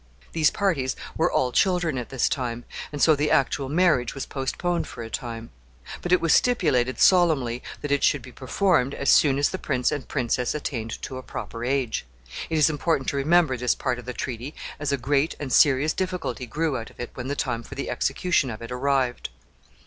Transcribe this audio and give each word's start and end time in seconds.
These 0.31 0.49
parties 0.49 0.95
were 1.15 1.31
all 1.31 1.51
children 1.51 1.95
at 1.99 2.09
this 2.09 2.27
time, 2.27 2.65
and 2.91 2.99
so 2.99 3.15
the 3.15 3.29
actual 3.29 3.69
marriage 3.69 4.15
was 4.15 4.25
postponed 4.25 4.87
for 4.87 5.03
a 5.03 5.11
time; 5.11 5.51
but 6.01 6.11
it 6.11 6.19
was 6.19 6.33
stipulated 6.33 6.99
solemnly 6.99 7.61
that 7.81 7.91
it 7.91 8.03
should 8.03 8.23
be 8.23 8.31
performed 8.31 8.95
as 8.95 9.11
soon 9.11 9.37
as 9.37 9.49
the 9.49 9.59
prince 9.59 9.91
and 9.91 10.07
princess 10.07 10.55
attained 10.55 10.99
to 11.03 11.17
a 11.17 11.21
proper 11.21 11.63
age. 11.63 12.07
It 12.49 12.57
is 12.57 12.67
important 12.67 13.09
to 13.09 13.17
remember 13.17 13.55
this 13.57 13.75
part 13.75 13.99
of 13.99 14.05
the 14.05 14.13
treaty, 14.13 14.55
as 14.79 14.91
a 14.91 14.97
great 14.97 15.35
and 15.39 15.53
serious 15.53 15.93
difficulty 15.93 16.47
grew 16.47 16.77
out 16.77 16.89
of 16.89 16.99
it 16.99 17.11
when 17.13 17.27
the 17.27 17.35
time 17.35 17.61
for 17.61 17.75
the 17.75 17.91
execution 17.91 18.49
of 18.49 18.63
it 18.63 18.71
arrived. 18.71 19.29